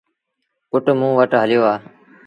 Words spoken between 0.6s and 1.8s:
پُٽ موݩ وٽ هليو آ۔